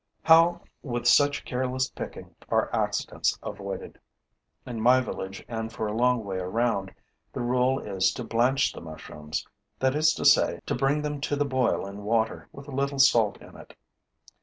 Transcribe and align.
How, 0.23 0.63
with 0.81 1.07
such 1.07 1.45
careless 1.45 1.87
picking, 1.87 2.33
are 2.49 2.73
accidents 2.75 3.37
avoided? 3.43 3.99
In 4.65 4.81
my 4.81 4.99
village 4.99 5.45
and 5.47 5.71
for 5.71 5.85
a 5.85 5.95
long 5.95 6.25
way 6.25 6.37
around, 6.37 6.91
the 7.33 7.41
rule 7.41 7.77
is 7.79 8.11
to 8.13 8.23
blanch 8.23 8.73
the 8.73 8.81
mushrooms, 8.81 9.45
that 9.77 9.93
is 9.93 10.15
to 10.15 10.25
say, 10.25 10.59
to 10.65 10.73
bring 10.73 11.03
them 11.03 11.21
to 11.21 11.35
the 11.35 11.45
boil 11.45 11.85
in 11.85 12.01
water 12.03 12.49
with 12.51 12.67
a 12.67 12.71
little 12.73 12.97
salt 12.97 13.37
in 13.43 13.55
it. 13.55 13.75